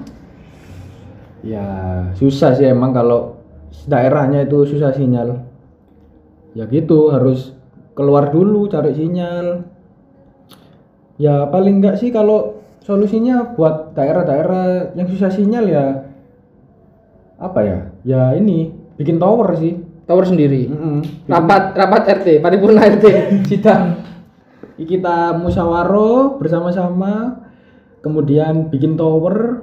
Ya 1.42 1.66
susah 2.14 2.54
sih 2.54 2.64
emang 2.64 2.94
kalau 2.94 3.42
daerahnya 3.84 4.46
itu 4.46 4.62
susah 4.62 4.94
sinyal. 4.94 5.42
Ya 6.54 6.64
gitu 6.66 7.10
harus 7.10 7.50
keluar 7.92 8.30
dulu 8.30 8.70
cari 8.70 8.94
sinyal. 8.94 9.66
Ya 11.16 11.44
paling 11.46 11.80
enggak 11.80 12.00
sih 12.00 12.08
kalau 12.08 12.60
solusinya 12.82 13.54
buat 13.54 13.94
daerah-daerah 13.94 14.96
yang 14.96 15.06
susah 15.06 15.30
sinyal 15.30 15.64
ya 15.66 15.84
apa 17.38 17.60
ya? 17.62 17.78
Ya 18.02 18.22
ini 18.34 18.70
bikin 18.96 19.18
tower 19.18 19.54
sih. 19.56 19.78
tower 20.02 20.26
sendiri 20.26 20.66
Mm-mm. 20.66 21.30
rapat 21.30 21.78
rapat 21.78 22.02
RT 22.20 22.42
paripurna 22.42 22.82
RT 22.82 23.06
sidang 23.48 24.02
Kita 24.74 25.30
musyawaroh 25.38 26.42
bersama-sama 26.42 27.38
kemudian 28.02 28.66
bikin 28.66 28.98
tower 28.98 29.62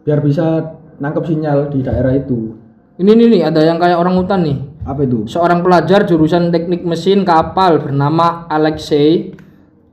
biar 0.00 0.24
bisa 0.24 0.74
nangkep 0.96 1.24
sinyal 1.28 1.68
di 1.68 1.84
daerah 1.84 2.16
itu. 2.16 2.56
ini 2.96 3.12
nih 3.12 3.26
nih 3.36 3.42
ada 3.44 3.60
yang 3.60 3.76
kayak 3.76 4.00
orang 4.00 4.16
hutan 4.16 4.48
nih 4.48 4.58
Apa 4.88 5.04
itu? 5.04 5.28
seorang 5.28 5.60
pelajar 5.60 6.08
jurusan 6.08 6.48
teknik 6.48 6.80
mesin 6.80 7.28
kapal 7.28 7.76
bernama 7.76 8.48
Alexei 8.48 9.36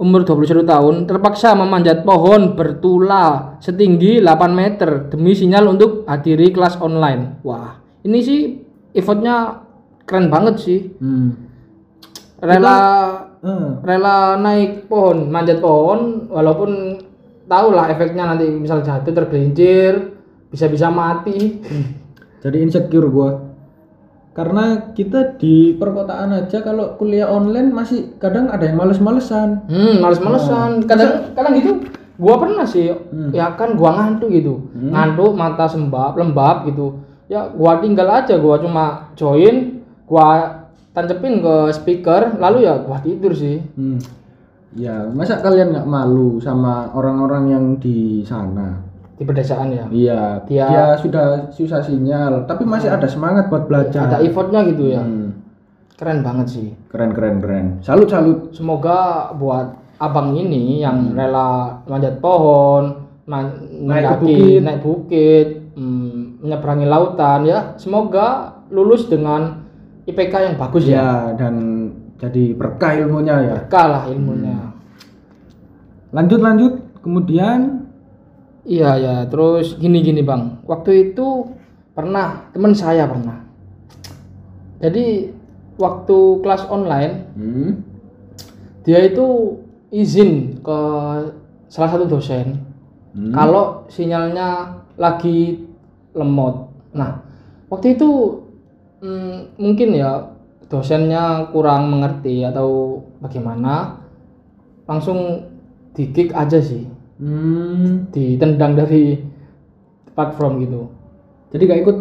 umur 0.04 0.28
21 0.28 0.68
tahun 0.68 0.96
terpaksa 1.08 1.56
memanjat 1.56 2.04
pohon 2.04 2.60
bertula 2.60 3.56
setinggi 3.64 4.20
8 4.20 4.52
meter 4.52 5.08
demi 5.08 5.32
sinyal 5.32 5.72
untuk 5.72 6.04
hadiri 6.04 6.52
kelas 6.52 6.84
online. 6.84 7.40
Wah 7.48 7.80
ini 8.04 8.20
sih 8.20 8.60
effortnya 8.92 9.64
keren 10.04 10.28
banget 10.28 10.60
sih. 10.60 10.80
Hmm. 11.00 11.32
rela 12.44 12.80
Eh, 13.44 13.72
rela 13.84 14.40
naik 14.40 14.88
pohon 14.88 15.28
manjat 15.28 15.60
pohon 15.60 16.32
walaupun 16.32 16.96
tahu 17.44 17.76
lah 17.76 17.92
efeknya 17.92 18.24
nanti 18.24 18.48
misal 18.48 18.80
jatuh 18.80 19.12
tergelincir 19.12 20.16
bisa-bisa 20.48 20.88
mati. 20.88 21.60
Jadi 22.40 22.58
insecure 22.64 23.12
gua. 23.12 23.52
Karena 24.34 24.63
kita 24.92 25.38
di 25.38 25.78
perkotaan 25.78 26.34
aja 26.34 26.60
kalau 26.60 26.98
kuliah 26.98 27.30
online 27.30 27.70
masih 27.70 28.18
kadang 28.18 28.50
ada 28.50 28.66
yang 28.66 28.75
males-malesan. 28.75 29.70
hmm 29.70 30.02
males-malesan 30.02 30.70
kadang 30.90 31.30
kadang 31.32 31.54
gitu 31.54 31.72
gua 32.13 32.36
pernah 32.38 32.66
sih 32.66 32.94
ya 33.30 33.54
kan 33.54 33.74
gua 33.74 33.94
ngantuk 33.94 34.30
gitu 34.30 34.70
ngantuk 34.74 35.34
mata 35.34 35.66
sembab 35.66 36.13
lembab 36.13 36.66
gitu 36.66 36.98
ya 37.25 37.50
gua 37.50 37.78
tinggal 37.78 38.10
aja 38.10 38.38
gua 38.38 38.58
cuma 38.58 38.86
join 39.13 39.82
gua 40.06 40.62
tancepin 40.92 41.38
ke 41.38 41.56
speaker 41.70 42.38
lalu 42.38 42.66
ya 42.66 42.78
gua 42.82 43.02
tidur 43.02 43.34
sih 43.34 43.62
Hmm. 43.74 43.98
Ya, 44.74 45.06
masa 45.06 45.38
kalian 45.38 45.70
nggak 45.70 45.86
malu 45.86 46.42
sama 46.42 46.90
orang-orang 46.98 47.44
yang 47.46 47.66
di 47.78 48.25
sana? 48.25 48.82
Di 49.24 49.25
pedesaan 49.25 49.68
ya 49.70 49.86
Iya, 49.88 50.22
Dia- 50.44 50.68
dia, 50.68 50.86
sudah 50.98 51.25
susah 51.50 51.80
sinyal, 51.80 52.44
tapi 52.44 52.63
masih 52.63 52.92
ada 52.92 53.08
semangat 53.08 53.48
buat 53.48 53.65
belajar. 53.65 54.06
ada 54.06 54.20
effortnya 54.20 54.60
gitu 54.65 54.92
ya 54.92 55.00
Hmm. 55.00 55.32
keren 55.94 56.20
banget 56.20 56.48
sih 56.50 56.68
Keren, 56.88 57.10
keren, 57.10 57.39
keren. 57.39 57.65
Salut, 57.80 58.06
salut. 58.06 58.51
semoga 58.51 59.32
buat 59.34 59.74
abang 59.98 60.34
ini 60.34 60.80
yang 60.80 61.15
rela 61.15 61.80
manjat 61.86 62.20
pohon 62.20 63.00
man- 63.24 63.56
Hmm. 63.56 63.88
Naik 63.88 64.03
mendaki, 64.03 64.20
bukit. 64.20 64.60
naik 64.60 64.80
bukit 64.82 65.48
hmm, 65.74 66.12
menyeberangi 66.39 66.86
lautan 66.86 67.39
ya 67.44 67.60
semoga 67.75 68.27
lulus 68.70 69.08
dengan 69.08 69.63
IPK 70.03 70.34
yang 70.44 70.56
bagus 70.58 70.84
ya 70.84 70.94
Ya, 70.94 71.10
dan 71.38 71.56
jadi 72.18 72.51
berkah 72.53 72.92
ilmunya 72.94 73.36
ya. 73.42 73.56
berkah 73.58 73.86
lah 73.89 74.03
ilmunya 74.06 74.75
Lanjut, 76.12 76.39
lanjut. 76.39 76.74
Kemudian, 77.01 77.83
iya 78.63 78.96
ya 78.98 79.15
terus 79.27 79.75
gini 79.77 80.01
gini 80.03 80.25
bang. 80.25 80.63
Waktu 80.67 81.12
itu 81.12 81.53
pernah 81.93 82.50
teman 82.51 82.74
saya 82.74 83.05
pernah. 83.05 83.43
Jadi 84.84 85.32
waktu 85.79 86.17
kelas 86.43 86.67
online 86.67 87.13
hmm, 87.38 87.70
dia 88.84 89.00
itu 89.05 89.58
izin 89.93 90.60
ke 90.60 90.79
salah 91.70 91.89
satu 91.89 92.05
dosen 92.05 92.74
Hmm. 93.13 93.29
kalau 93.29 93.86
sinyalnya 93.93 94.82
lagi 94.98 95.62
lemot. 96.17 96.65
Nah, 96.98 97.22
waktu 97.70 97.93
itu 97.93 98.41
mm, 99.05 99.62
mungkin 99.62 99.93
ya 99.93 100.34
dosennya 100.65 101.53
kurang 101.53 101.93
mengerti 101.93 102.41
atau 102.41 103.01
bagaimana, 103.22 104.01
langsung 104.89 105.46
di 105.93 106.10
kick 106.10 106.34
aja 106.34 106.58
sih, 106.58 106.89
hmm, 107.17 108.10
ditendang 108.10 108.74
dari 108.75 109.20
platform 110.10 110.62
gitu. 110.62 110.82
jadi 111.50 111.63
gak 111.67 111.82
ikut 111.86 111.98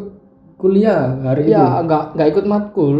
kuliah 0.56 1.18
hari 1.20 1.44
itu. 1.44 1.52
Ya 1.52 1.82
nggak 1.82 2.16
nggak 2.16 2.28
ikut 2.30 2.44
matkul. 2.46 2.96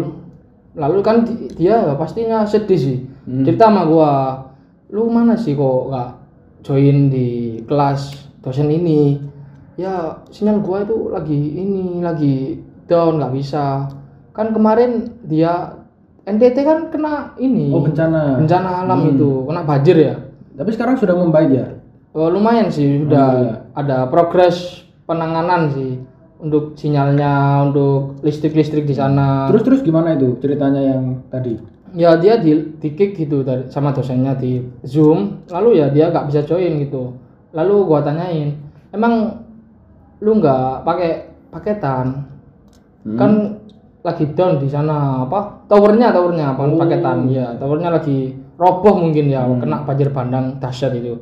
Lalu 0.74 0.98
kan 1.00 1.16
di- 1.22 1.48
dia 1.54 1.94
pastinya 1.94 2.42
sedih 2.42 2.76
sih. 2.76 2.98
Hmm. 3.22 3.44
Cerita 3.46 3.68
sama 3.68 3.86
gua, 3.86 4.10
lu 4.90 5.06
mana 5.06 5.32
sih 5.32 5.54
kok 5.54 5.88
nggak 5.88 6.10
join 6.60 7.08
di 7.08 7.28
kelas 7.64 8.00
dosen 8.40 8.68
ini? 8.68 9.20
Ya 9.78 10.20
sinyal 10.28 10.60
gua 10.60 10.82
itu 10.82 11.08
lagi 11.08 11.38
ini 11.54 12.02
lagi 12.02 12.60
down 12.84 13.16
nggak 13.16 13.32
bisa. 13.32 13.88
Kan 14.32 14.52
kemarin 14.52 15.12
dia 15.22 15.76
NTT 16.24 16.56
kan 16.62 16.78
kena 16.88 17.32
ini 17.36 17.70
Oh, 17.70 17.80
bencana. 17.80 18.36
bencana 18.36 18.84
alam 18.84 18.98
Hmm. 19.00 19.10
itu 19.14 19.30
kena 19.46 19.62
banjir 19.62 19.96
ya. 19.96 20.14
Tapi 20.52 20.68
sekarang 20.68 20.96
sudah 20.96 21.16
membaik 21.16 21.50
ya. 21.50 21.66
Oh, 22.12 22.28
lumayan 22.28 22.68
sih 22.68 23.00
sudah 23.00 23.24
Alhamdulillah. 23.24 23.58
ada 23.72 23.98
progres 24.06 24.56
penanganan 25.08 25.72
sih 25.72 25.96
untuk 26.36 26.76
sinyalnya 26.76 27.64
untuk 27.64 28.20
listrik-listrik 28.20 28.84
di 28.84 28.92
sana. 28.92 29.48
Terus 29.48 29.62
terus 29.64 29.80
gimana 29.80 30.12
itu 30.12 30.36
ceritanya 30.38 30.82
yang 30.82 31.24
tadi? 31.28 31.56
ya 31.92 32.16
dia 32.16 32.40
di, 32.40 32.72
di 32.80 32.88
kick 32.96 33.20
gitu 33.20 33.44
sama 33.68 33.92
dosennya 33.92 34.32
di 34.32 34.64
zoom 34.80 35.44
lalu 35.52 35.76
ya 35.76 35.92
dia 35.92 36.08
nggak 36.08 36.24
bisa 36.24 36.40
join 36.40 36.80
gitu 36.80 37.12
lalu 37.52 37.84
gua 37.84 38.00
tanyain 38.00 38.56
emang 38.88 39.44
lu 40.18 40.40
nggak 40.40 40.88
pakai 40.88 41.10
paketan 41.52 42.32
Hmm. 43.04 43.18
kan 43.18 43.30
lagi 44.00 44.24
down 44.32 44.56
di 44.56 44.70
sana 44.70 45.28
apa 45.28 45.68
towernya 45.68 46.14
towernya 46.16 46.56
apa 46.56 46.64
Oh. 46.64 46.80
paketan 46.80 47.28
ya 47.28 47.52
towernya 47.60 47.92
lagi 47.92 48.30
roboh 48.56 48.96
mungkin 48.96 49.28
ya 49.28 49.44
Hmm. 49.44 49.60
kena 49.60 49.84
banjir 49.84 50.08
bandang 50.08 50.56
dahsyat 50.56 50.96
itu 50.96 51.20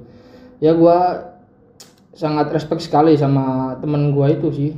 ya 0.60 0.76
gua 0.76 1.28
sangat 2.12 2.52
respect 2.52 2.84
sekali 2.84 3.16
sama 3.16 3.74
temen 3.80 4.12
gua 4.12 4.28
itu 4.30 4.48
sih. 4.52 4.70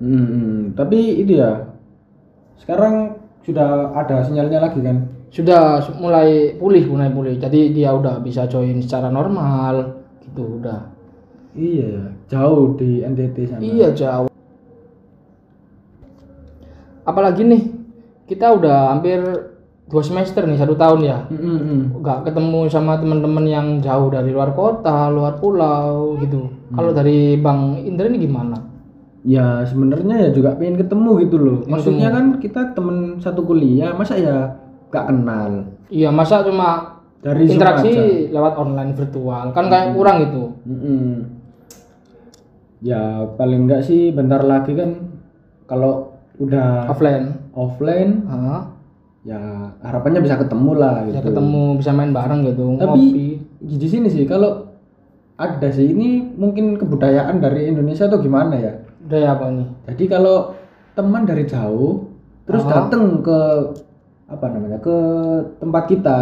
Hmm, 0.00 0.24
hmm. 0.24 0.60
tapi 0.80 1.20
itu 1.20 1.36
ya 1.36 1.68
sekarang 2.56 3.20
sudah 3.44 3.92
ada 3.92 4.24
sinyalnya 4.24 4.64
lagi 4.64 4.80
kan? 4.80 5.04
Sudah 5.28 5.84
su- 5.84 5.98
mulai 6.00 6.56
pulih 6.56 6.88
mulai 6.88 7.12
pulih. 7.12 7.36
Jadi 7.36 7.74
dia 7.76 7.92
udah 7.92 8.16
bisa 8.22 8.48
join 8.48 8.80
secara 8.80 9.12
normal 9.12 10.00
gitu 10.24 10.62
udah. 10.62 10.88
Iya 11.52 11.86
ya, 11.98 12.04
jauh 12.30 12.78
di 12.78 13.02
NTT 13.02 13.36
sana. 13.50 13.60
Iya 13.60 13.88
jauh. 13.92 14.30
Apalagi 17.02 17.42
nih 17.42 17.62
kita 18.30 18.54
udah 18.54 18.94
hampir 18.94 19.49
dua 19.90 20.02
semester 20.06 20.46
nih 20.46 20.54
satu 20.54 20.78
tahun 20.78 21.00
ya. 21.02 21.18
Hmm, 21.26 21.42
hmm, 21.42 21.58
hmm. 21.58 21.82
nggak 21.98 22.18
ketemu 22.30 22.60
sama 22.70 22.96
teman-teman 23.02 23.44
yang 23.44 23.66
jauh 23.82 24.06
dari 24.06 24.30
luar 24.30 24.54
kota 24.54 25.10
luar 25.10 25.42
pulau 25.42 26.14
gitu. 26.22 26.46
Kalau 26.70 26.94
dari 26.94 27.34
bang 27.34 27.82
Indra 27.82 28.06
ini 28.06 28.22
gimana? 28.22 28.56
Ya 29.26 29.66
sebenarnya 29.66 30.16
ya 30.16 30.30
juga 30.30 30.54
pengen 30.56 30.78
ketemu 30.78 31.10
gitu 31.26 31.36
loh. 31.36 31.58
Maksudnya 31.66 32.08
kan 32.14 32.38
kita 32.38 32.72
temen 32.72 33.18
satu 33.18 33.42
kuliah 33.42 33.92
masa 33.92 34.14
ya 34.16 34.56
gak 34.94 35.10
kenal? 35.10 35.66
Iya 35.90 36.08
masa 36.14 36.46
cuma 36.46 37.02
dari 37.20 37.50
interaksi 37.50 37.90
aja. 37.92 38.32
lewat 38.32 38.54
online 38.56 38.94
virtual. 38.94 39.52
Kan 39.52 39.66
kayak 39.68 39.92
kurang 39.98 40.16
gitu. 40.24 40.44
Mm-mm. 40.64 41.10
ya 42.80 43.28
paling 43.36 43.68
enggak 43.68 43.84
sih 43.84 44.08
bentar 44.08 44.40
lagi 44.40 44.72
kan 44.72 45.12
kalau 45.68 46.16
udah 46.40 46.88
offline. 46.88 47.52
offline 47.52 48.24
Hah? 48.24 48.79
Ya 49.20 49.36
harapannya 49.84 50.24
bisa 50.24 50.40
ketemu 50.40 50.70
lah 50.80 51.04
bisa 51.04 51.20
gitu. 51.20 51.28
ketemu 51.28 51.62
bisa 51.76 51.90
main 51.92 52.10
bareng 52.10 52.40
gitu 52.42 52.64
Tapi- 52.80 52.88
ngopi. 52.88 53.28
di 53.60 53.88
sini 53.88 54.08
sih 54.08 54.24
kalau 54.24 54.64
ada 55.36 55.68
sih 55.68 55.92
ini 55.92 56.24
mungkin 56.36 56.76
kebudayaan 56.76 57.40
dari 57.40 57.68
Indonesia 57.68 58.08
tuh 58.08 58.20
gimana 58.20 58.56
ya? 58.56 58.72
Udah 59.08 59.18
ya 59.18 59.28
apa 59.32 59.48
nih? 59.48 59.68
Jadi 59.88 60.04
kalau 60.06 60.52
teman 60.92 61.24
dari 61.24 61.48
jauh 61.48 62.04
terus 62.44 62.64
Ah. 62.68 62.84
datang 62.84 63.24
ke 63.24 63.40
apa 64.28 64.46
namanya 64.52 64.76
ke 64.78 64.96
tempat 65.56 65.84
kita 65.88 66.18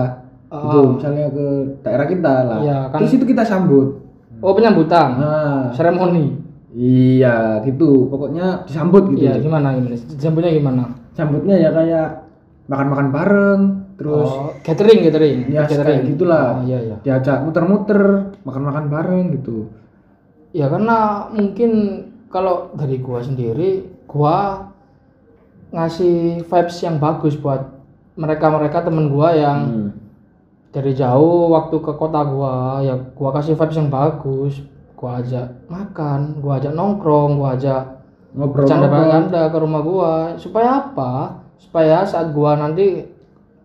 gitu. 0.48 0.78
Ah. 0.80 0.90
misalnya 0.94 1.26
ke 1.34 1.46
daerah 1.82 2.06
kita 2.06 2.34
lah. 2.46 2.58
Iya, 2.62 2.78
kan. 2.88 2.98
terus 3.02 3.12
itu 3.14 3.24
kita 3.26 3.42
sambut. 3.42 4.00
Oh 4.38 4.54
penyambutan? 4.54 5.18
Nah. 5.18 5.66
Seremoni? 5.74 6.38
Iya 6.70 7.58
gitu. 7.66 8.06
Pokoknya 8.06 8.62
disambut 8.64 9.10
gitu 9.10 9.26
iya 9.26 9.34
gimana 9.38 9.74
gimana 9.74 9.98
jambutnya 10.14 10.50
gimana? 10.54 10.84
Sambutnya 11.10 11.58
ya 11.58 11.74
kayak 11.74 12.27
makan-makan 12.68 13.08
bareng 13.08 13.60
terus 13.98 14.28
oh, 14.28 14.52
gathering 14.62 15.00
gathering 15.02 15.38
ya 15.50 15.64
gathering 15.64 16.04
kayak 16.04 16.10
gitulah. 16.14 16.60
Oh, 16.60 16.64
iya 16.68 16.78
iya. 16.84 16.96
Diajak 17.02 17.42
muter-muter 17.42 18.30
makan-makan 18.44 18.84
bareng 18.92 19.24
gitu. 19.40 19.72
Ya 20.52 20.68
karena 20.68 21.26
mungkin 21.32 21.70
kalau 22.28 22.70
dari 22.76 23.00
gua 23.00 23.24
sendiri 23.24 23.88
gua 24.04 24.68
ngasih 25.72 26.44
vibes 26.44 26.76
yang 26.84 27.00
bagus 27.00 27.36
buat 27.36 27.72
mereka-mereka 28.20 28.84
temen 28.84 29.08
gua 29.08 29.32
yang 29.32 29.58
Hmm. 29.64 29.90
dari 30.68 30.92
jauh 30.92 31.48
waktu 31.48 31.76
ke 31.80 31.92
kota 31.96 32.20
gua 32.28 32.84
ya 32.84 32.94
gua 33.16 33.32
kasih 33.32 33.56
vibes 33.56 33.76
yang 33.80 33.90
bagus. 33.90 34.60
Gua 34.92 35.24
ajak 35.24 35.72
makan 35.72 36.38
gua 36.44 36.60
ajak 36.60 36.76
nongkrong 36.76 37.40
gua 37.40 37.56
ajak 37.56 37.82
ngobrol 38.36 38.68
bercanda-bercanda 38.68 39.42
ke 39.48 39.56
rumah 39.56 39.80
gua. 39.82 40.12
Supaya 40.36 40.84
apa 40.84 41.42
supaya 41.58 42.06
saat 42.06 42.30
gua 42.32 42.56
nanti 42.56 43.04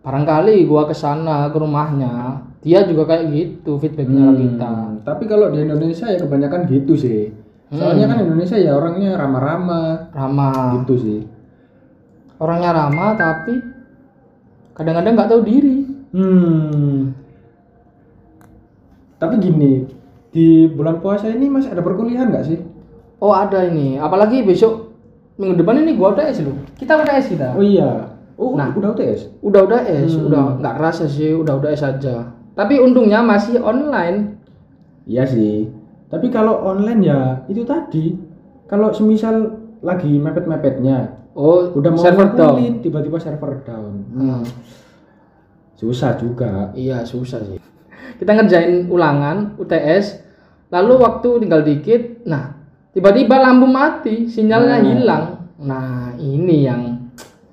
barangkali 0.04 0.66
gua 0.68 0.84
ke 0.84 0.92
sana 0.92 1.48
ke 1.48 1.56
rumahnya 1.56 2.44
dia 2.64 2.80
juga 2.88 3.04
kayak 3.04 3.24
gitu 3.28 3.76
feedbacknya 3.76 4.32
ke 4.32 4.34
kita. 4.40 4.72
Hmm, 4.72 5.04
tapi 5.04 5.28
kalau 5.28 5.52
di 5.52 5.60
Indonesia 5.68 6.08
ya 6.08 6.16
kebanyakan 6.16 6.64
gitu 6.72 6.96
sih. 6.96 7.28
Soalnya 7.68 8.08
kan 8.08 8.24
Indonesia 8.24 8.56
ya 8.56 8.72
orangnya 8.72 9.20
ramah-ramah. 9.20 10.16
Ramah. 10.16 10.80
Gitu 10.80 10.94
sih. 10.96 11.20
Orangnya 12.40 12.72
ramah 12.72 13.12
tapi 13.20 13.60
kadang-kadang 14.72 15.12
nggak 15.12 15.30
tahu 15.30 15.42
diri. 15.44 15.76
Hmm. 16.16 17.12
Tapi 19.20 19.34
gini 19.44 19.84
di 20.32 20.64
bulan 20.72 21.04
puasa 21.04 21.28
ini 21.28 21.52
masih 21.52 21.68
ada 21.68 21.84
perkuliahan 21.84 22.32
nggak 22.32 22.46
sih? 22.48 22.58
Oh 23.20 23.36
ada 23.36 23.60
ini. 23.68 24.00
Apalagi 24.00 24.40
besok 24.40 24.83
minggu 25.34 25.54
depan 25.58 25.82
ini 25.82 25.98
gua 25.98 26.14
UTS 26.14 26.46
loh 26.46 26.56
kita 26.78 26.94
UTS 27.02 27.26
kita. 27.34 27.48
Oh 27.58 27.64
iya. 27.64 28.14
Oh 28.34 28.54
Nah. 28.58 28.74
udah 28.74 28.94
UTS 28.94 29.42
udah 29.42 29.60
UTS 29.66 30.10
udah 30.26 30.58
nggak 30.58 30.74
kerasa 30.78 31.04
sih 31.06 31.34
udah 31.34 31.54
UTS 31.58 31.82
aja. 31.82 32.16
Tapi 32.54 32.78
untungnya 32.78 33.22
masih 33.22 33.58
online. 33.58 34.38
Iya 35.06 35.26
sih. 35.26 35.70
Tapi 36.06 36.30
kalau 36.30 36.62
online 36.62 37.00
ya 37.02 37.20
itu 37.50 37.66
tadi. 37.66 38.14
Kalau 38.64 38.94
semisal 38.94 39.60
lagi 39.84 40.16
mepet-mepetnya 40.16 41.28
oh 41.36 41.68
udah 41.74 41.90
mau 41.92 42.00
server 42.00 42.32
down. 42.32 42.80
tiba-tiba 42.80 43.18
server 43.20 43.60
down. 43.66 43.92
Hmm. 44.14 44.44
susah 45.74 46.16
juga. 46.16 46.70
Iya 46.72 47.02
susah 47.02 47.42
sih. 47.44 47.58
Kita 48.14 48.30
ngerjain 48.30 48.86
ulangan 48.88 49.58
UTS, 49.58 50.22
lalu 50.70 51.02
waktu 51.02 51.28
tinggal 51.42 51.66
dikit, 51.66 52.22
nah 52.24 52.63
tiba-tiba 52.94 53.36
lampu 53.42 53.66
mati, 53.66 54.30
sinyalnya 54.30 54.78
Nah. 54.78 54.86
hilang. 54.86 55.24
Nah 55.60 56.14
ini 56.16 56.56
yang 56.64 56.82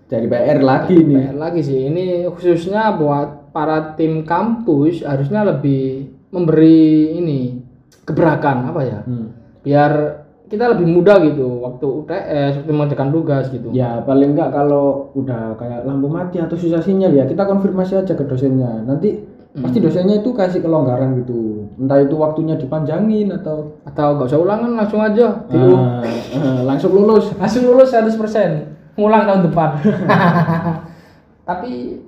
jadi 0.05 0.27
PR 0.27 0.59
lagi 0.61 0.95
nih 1.01 1.33
PR 1.33 1.37
lagi 1.39 1.61
sih. 1.65 1.89
Ini 1.89 2.29
khususnya 2.29 2.93
buat 2.95 3.51
para 3.51 3.97
tim 3.97 4.23
kampus 4.23 5.03
harusnya 5.03 5.43
lebih 5.43 6.07
memberi 6.31 7.17
ini 7.17 7.57
gebrakan 8.05 8.69
apa 8.71 8.81
ya? 8.85 8.99
Hmm. 9.03 9.33
Biar 9.65 10.21
kita 10.51 10.67
lebih 10.75 10.83
mudah 10.83 11.15
gitu 11.23 11.63
waktu 11.63 11.85
UTS, 11.87 12.51
waktu 12.59 12.71
mengerjakan 12.75 13.09
tugas 13.15 13.47
gitu. 13.47 13.71
Ya 13.71 14.03
paling 14.03 14.35
enggak 14.35 14.51
kalau 14.51 15.15
udah 15.15 15.55
kayak 15.55 15.87
lampu 15.87 16.11
mati 16.11 16.43
atau 16.43 16.59
susah 16.59 16.83
sinyal 16.83 17.15
ya 17.15 17.23
kita 17.23 17.47
konfirmasi 17.47 18.03
aja 18.03 18.11
ke 18.11 18.27
dosennya. 18.27 18.83
Nanti 18.83 19.15
pasti 19.51 19.83
dosennya 19.83 20.23
itu 20.23 20.31
kasih 20.31 20.63
kelonggaran 20.63 21.19
gitu. 21.23 21.67
Entah 21.75 21.99
itu 21.99 22.15
waktunya 22.15 22.55
dipanjangin 22.55 23.35
atau 23.35 23.75
Atau 23.83 24.15
gak 24.15 24.31
usah 24.31 24.39
ulangan 24.39 24.71
langsung 24.79 25.03
aja. 25.03 25.43
Ah, 25.51 26.03
ah, 26.39 26.59
langsung 26.63 26.95
lulus. 26.95 27.35
langsung 27.35 27.67
lulus 27.67 27.91
100% 27.91 28.71
ngulang 28.99 29.23
tahun 29.23 29.41
depan 29.47 29.69
tapi 31.49 32.03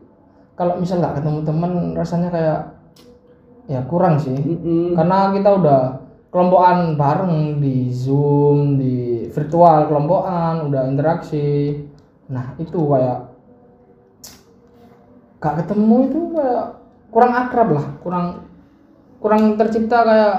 kalau 0.54 0.78
misal 0.78 1.00
nggak 1.00 1.24
ketemu 1.24 1.40
teman 1.48 1.72
rasanya 1.96 2.30
kayak 2.30 2.60
ya 3.72 3.80
kurang 3.88 4.20
sih 4.20 4.36
Mm-mm. 4.36 4.94
karena 4.94 5.32
kita 5.32 5.50
udah 5.50 5.82
kelompokan 6.30 7.00
bareng 7.00 7.64
di 7.64 7.88
zoom 7.90 8.76
di 8.76 9.28
virtual 9.32 9.88
kelompokan 9.88 10.68
udah 10.68 10.84
interaksi 10.92 11.80
nah 12.28 12.52
itu 12.60 12.76
kayak 12.76 13.20
gak 15.40 15.56
ketemu 15.64 15.96
itu 16.08 16.20
kayak 16.36 16.68
kurang 17.14 17.32
akrab 17.32 17.70
lah 17.70 17.86
kurang 18.02 18.26
kurang 19.22 19.56
tercipta 19.56 20.02
kayak 20.02 20.36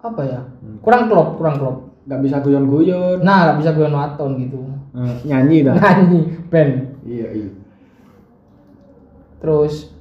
apa 0.00 0.22
ya 0.22 0.40
kurang 0.82 1.06
klop 1.06 1.38
kurang 1.38 1.56
klop 1.56 1.78
Nggak 2.00 2.20
bisa 2.26 2.36
guyon-guyon. 2.40 3.22
nah 3.22 3.46
nggak 3.46 3.58
bisa 3.60 3.70
gue 3.72 3.86
waton 3.86 4.32
gitu 4.40 4.60
Ah, 4.90 5.14
nyanyi 5.22 5.62
dah. 5.62 5.78
nyanyi 5.78 6.20
band 6.50 6.74
iya 7.06 7.30
iya. 7.30 7.50
terus 9.38 9.94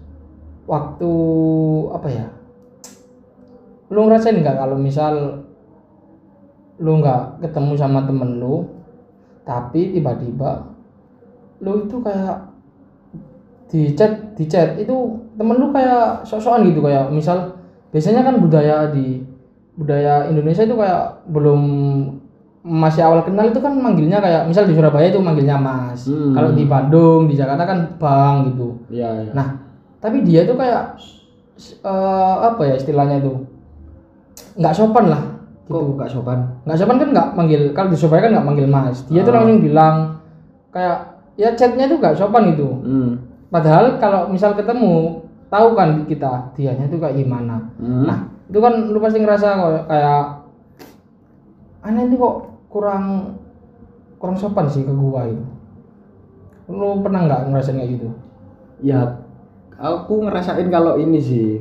waktu 0.66 1.12
apa 1.94 2.08
ya 2.10 2.28
lu 3.88 4.00
ngerasain 4.02 4.34
nggak 4.36 4.58
kalau 4.58 4.74
misal 4.76 5.46
lu 6.78 6.92
nggak 6.98 7.38
ketemu 7.40 7.74
sama 7.76 8.02
temen 8.04 8.38
lu 8.38 8.66
tapi 9.44 9.94
tiba-tiba 9.94 10.66
lu 11.60 11.86
itu 11.86 11.98
kayak 12.00 12.49
di 13.70 13.94
chat 13.94 14.12
di 14.34 14.46
chat 14.46 14.76
itu 14.76 14.96
temen 15.34 15.56
lu 15.56 15.70
kayak 15.70 16.24
sok-sokan 16.24 16.66
gitu 16.66 16.82
kayak 16.82 17.08
misal 17.10 17.54
biasanya 17.90 18.22
kan 18.22 18.38
budaya 18.38 18.90
di 18.90 19.22
budaya 19.74 20.26
Indonesia 20.26 20.62
itu 20.62 20.74
kayak 20.74 21.02
belum 21.28 21.62
masih 22.60 23.02
awal 23.02 23.24
kenal 23.24 23.48
itu 23.48 23.58
kan 23.58 23.72
manggilnya 23.72 24.20
kayak 24.20 24.44
misal 24.44 24.68
di 24.68 24.74
Surabaya 24.74 25.08
itu 25.08 25.18
manggilnya 25.18 25.56
Mas 25.56 26.06
Hmm. 26.06 26.34
kalau 26.34 26.52
di 26.52 26.66
Bandung 26.66 27.26
di 27.26 27.34
Jakarta 27.34 27.64
kan 27.64 27.80
Bang 27.96 28.52
gitu 28.52 28.76
Iya 28.90 29.10
iya. 29.24 29.32
Nah, 29.32 29.48
tapi 29.98 30.22
dia 30.22 30.44
tuh 30.44 30.54
kayak 30.54 31.00
eh, 31.80 32.36
apa 32.42 32.62
ya 32.64 32.74
istilahnya 32.76 33.20
itu? 33.20 33.34
nggak 34.52 34.74
sopan 34.74 35.08
lah 35.08 35.22
kok 35.64 35.78
gitu. 35.78 35.94
nggak 35.96 36.10
sopan? 36.10 36.40
Nggak 36.66 36.78
sopan 36.78 36.98
kan 36.98 37.10
nggak 37.12 37.28
manggil 37.32 37.62
kalau 37.72 37.90
di 37.90 37.98
Surabaya 37.98 38.22
kan 38.26 38.32
nggak 38.34 38.48
manggil 38.48 38.68
Mas. 38.68 38.98
Dia 39.08 39.22
tuh 39.22 39.32
Ah. 39.32 39.36
langsung 39.40 39.62
bilang 39.62 39.96
kayak 40.70 40.98
ya 41.36 41.50
chatnya 41.54 41.86
tuh 41.86 41.98
nggak 41.98 42.18
sopan 42.18 42.52
gitu. 42.52 42.68
Hmm. 42.84 43.12
Padahal 43.50 43.98
kalau 43.98 44.30
misal 44.30 44.54
ketemu 44.54 45.26
tahu 45.50 45.74
kan 45.74 46.06
kita 46.06 46.54
dianya 46.54 46.86
tuh 46.86 47.02
kayak 47.02 47.18
gimana. 47.18 47.74
Hmm. 47.82 48.06
Nah, 48.06 48.20
itu 48.46 48.60
kan 48.62 48.94
lu 48.94 49.02
pasti 49.02 49.18
ngerasa 49.22 49.48
kayak 49.90 50.24
aneh 51.82 52.06
ini 52.06 52.16
kok 52.18 52.36
kurang 52.70 53.34
kurang 54.22 54.38
sopan 54.38 54.70
sih 54.70 54.86
ke 54.86 54.94
gua 54.94 55.26
itu. 55.26 55.42
Lu 56.70 57.02
pernah 57.02 57.26
nggak 57.26 57.50
ngerasain 57.50 57.78
kayak 57.82 57.92
gitu? 57.98 58.10
ya 58.80 59.20
aku 59.76 60.24
ngerasain 60.24 60.68
kalau 60.72 60.96
ini 60.96 61.20
sih 61.20 61.60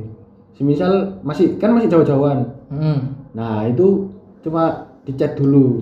semisal 0.55 1.19
masih 1.23 1.59
kan 1.59 1.75
masih 1.75 1.91
jauh-jauhan 1.91 2.55
Hmm. 2.69 3.17
nah 3.33 3.65
itu 3.65 4.13
cuma 4.45 4.93
di 5.01 5.17
chat 5.17 5.33
dulu 5.33 5.81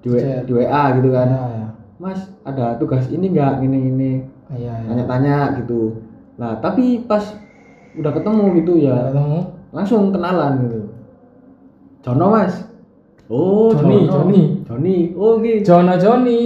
di, 0.00 0.08
di 0.16 0.52
WA 0.56 0.96
gitu 0.96 1.12
kan 1.12 1.28
ya 1.28 1.44
ya 1.60 1.68
mas 2.00 2.32
ada 2.42 2.74
tugas 2.80 3.04
ini 3.12 3.30
nggak 3.30 3.62
ini 3.62 3.78
ini. 3.92 4.10
Tanya-tanya 4.56 5.36
gitu. 5.62 6.00
Nah 6.36 6.60
tapi 6.60 7.04
pas 7.08 7.22
udah 7.92 8.12
ketemu 8.12 8.44
gitu 8.60 8.72
ya 8.80 9.12
ketemu? 9.12 9.40
langsung 9.72 10.12
kenalan 10.12 10.52
gitu. 10.68 10.80
Jono 12.04 12.26
mas. 12.32 12.54
Oh 13.32 13.72
Joni. 13.72 14.08
Joni. 14.08 14.42
Joni. 14.68 14.96
Oh 15.16 15.40
gitu. 15.40 15.64
Jono 15.72 15.94
Joni. 15.96 16.44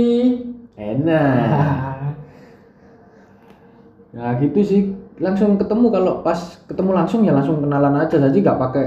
Enak. 0.77 2.15
Nah 4.15 4.33
gitu 4.43 4.61
sih. 4.63 4.83
Langsung 5.17 5.57
ketemu 5.57 5.89
kalau 5.89 6.13
pas 6.21 6.39
ketemu 6.69 6.91
langsung 6.93 7.25
ya 7.25 7.33
langsung 7.33 7.65
kenalan 7.65 7.97
aja. 7.99 8.21
Jadi 8.21 8.45
nggak 8.45 8.61
pakai 8.61 8.87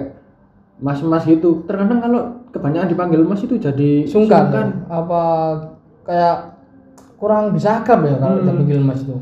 mas-mas 0.80 1.26
gitu. 1.26 1.66
Terkadang 1.66 2.00
kalau 2.00 2.22
kebanyakan 2.54 2.90
dipanggil 2.90 3.22
mas 3.26 3.42
itu 3.44 3.58
jadi 3.58 4.06
sungkan, 4.10 4.86
apa 4.90 5.22
kayak 6.06 6.59
kurang 7.20 7.52
bisa 7.52 7.78
akrab 7.78 8.02
ya 8.02 8.16
kalau 8.16 8.34
Hmm. 8.34 8.42
kita 8.42 8.52
panggil 8.56 8.80
mas 8.80 9.02
itu. 9.04 9.16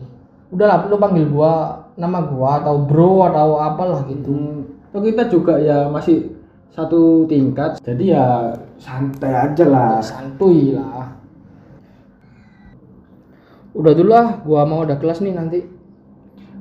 Udahlah 0.48 0.86
lu 0.86 0.96
panggil 0.96 1.26
gua 1.28 1.52
nama 1.98 2.22
gua 2.24 2.62
atau 2.62 2.80
bro 2.80 3.26
atau 3.26 3.58
apalah 3.58 4.06
gitu. 4.06 4.30
Hmm, 4.30 4.60
toh 4.90 5.02
kita 5.02 5.28
juga 5.28 5.58
ya 5.58 5.90
masih 5.90 6.30
satu 6.70 7.26
tingkat 7.26 7.82
jadi 7.82 8.04
ya 8.06 8.26
santai 8.78 9.34
aja 9.34 9.66
lah. 9.66 9.98
Santuy 10.00 10.72
lah. 10.72 11.18
Udah 13.74 13.94
dulu 13.94 14.10
lah 14.10 14.42
gua 14.42 14.62
mau 14.64 14.82
ada 14.82 14.96
kelas 14.96 15.20
nih 15.20 15.34
nanti. 15.34 15.60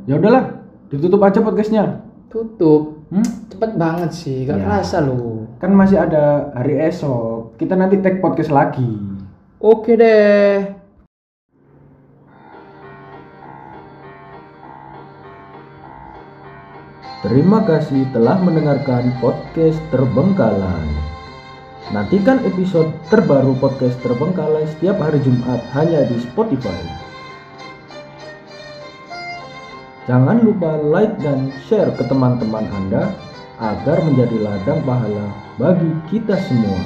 Ya 0.04 0.16
udahlah 0.16 0.56
ditutup 0.88 1.20
aja 1.20 1.40
podcastnya. 1.40 2.00
Tutup. 2.28 2.96
Hmm? 3.06 3.22
cepet 3.46 3.78
banget 3.78 4.10
sih 4.10 4.42
gak 4.42 4.58
Ya. 4.58 4.64
kerasa 4.66 4.98
lu. 4.98 5.46
Kan 5.62 5.70
masih 5.72 5.94
ada 5.94 6.50
hari 6.50 6.74
esok. 6.82 7.54
Kita 7.54 7.78
nanti 7.78 8.02
take 8.02 8.18
podcast 8.18 8.50
lagi. 8.50 8.82
Oke 9.62 9.94
deh 9.94 10.74
Terima 17.26 17.58
kasih 17.66 18.06
telah 18.14 18.38
mendengarkan 18.38 19.10
podcast 19.18 19.82
Terbengkalai. 19.90 20.86
Nantikan 21.90 22.38
episode 22.46 22.86
terbaru 23.10 23.58
podcast 23.58 23.98
Terbengkalai 23.98 24.62
setiap 24.70 25.02
hari 25.02 25.18
Jumat 25.26 25.58
hanya 25.74 26.06
di 26.06 26.22
Spotify. 26.22 26.78
Jangan 30.06 30.38
lupa 30.38 30.78
like 30.78 31.18
dan 31.18 31.50
share 31.66 31.90
ke 31.98 32.06
teman-teman 32.06 32.62
Anda 32.70 33.10
agar 33.58 34.06
menjadi 34.06 34.46
ladang 34.46 34.86
pahala 34.86 35.26
bagi 35.58 35.90
kita 36.06 36.38
semua. 36.46 36.78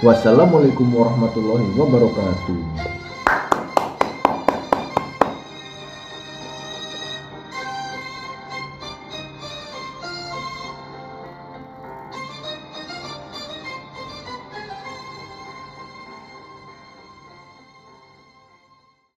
Wassalamualaikum 0.00 0.88
warahmatullahi 0.96 1.76
wabarakatuh. 1.76 2.97